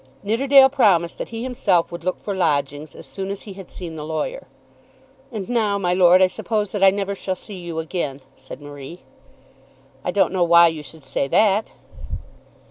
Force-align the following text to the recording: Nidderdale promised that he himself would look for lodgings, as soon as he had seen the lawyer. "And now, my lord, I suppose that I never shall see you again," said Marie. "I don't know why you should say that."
Nidderdale 0.23 0.67
promised 0.71 1.19
that 1.19 1.29
he 1.29 1.43
himself 1.43 1.91
would 1.91 2.03
look 2.03 2.19
for 2.19 2.33
lodgings, 2.33 2.95
as 2.95 3.05
soon 3.05 3.29
as 3.29 3.43
he 3.43 3.53
had 3.53 3.69
seen 3.69 3.95
the 3.97 4.03
lawyer. 4.03 4.47
"And 5.31 5.47
now, 5.47 5.77
my 5.77 5.93
lord, 5.93 6.23
I 6.23 6.25
suppose 6.25 6.71
that 6.71 6.81
I 6.83 6.89
never 6.89 7.13
shall 7.13 7.35
see 7.35 7.59
you 7.59 7.77
again," 7.77 8.21
said 8.35 8.63
Marie. 8.63 9.01
"I 10.03 10.09
don't 10.09 10.33
know 10.33 10.43
why 10.43 10.69
you 10.69 10.81
should 10.81 11.05
say 11.05 11.27
that." 11.27 11.67